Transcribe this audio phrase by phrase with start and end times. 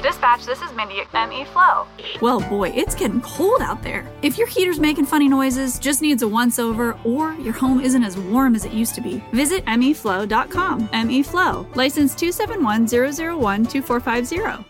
[0.00, 1.86] Dispatch, this is Mindy at ME Flow.
[2.22, 4.10] Well, boy, it's getting cold out there.
[4.22, 8.02] If your heater's making funny noises, just needs a once over, or your home isn't
[8.02, 10.88] as warm as it used to be, visit meflow.com.
[10.88, 14.69] MeFlow, license 271 2450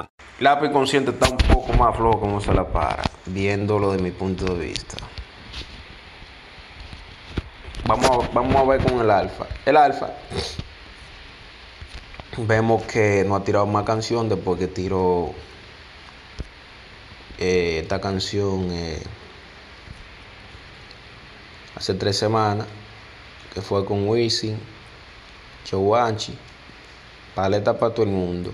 [0.39, 4.55] Lápiz consciente está un poco más flojo como se la para, viéndolo de mi punto
[4.55, 4.97] de vista.
[7.85, 9.45] Vamos a, vamos a ver con el alfa.
[9.65, 10.09] El alfa.
[12.37, 15.33] Vemos que no ha tirado más canción después que tiró
[17.37, 19.01] eh, esta canción eh,
[21.75, 22.67] hace tres semanas,
[23.53, 24.57] que fue con Wisin,
[25.65, 26.37] Chowanchi,
[27.35, 28.53] paleta para todo el mundo.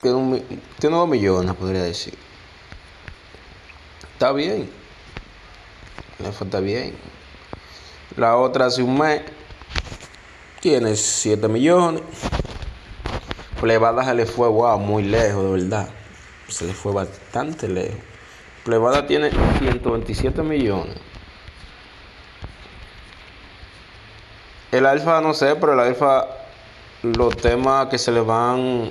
[0.00, 2.14] Tiene dos millones, podría decir.
[4.12, 4.70] Está bien.
[6.18, 6.96] Está bien.
[8.16, 9.22] La otra hace un mes
[10.60, 12.02] tiene 7 millones.
[13.60, 15.88] Plebada se le fue, wow, muy lejos, de verdad.
[16.48, 18.00] Se le fue bastante lejos.
[18.64, 20.96] Plebada tiene 127 millones.
[24.72, 26.26] El alfa no sé, pero el alfa
[27.02, 28.90] los temas que se le van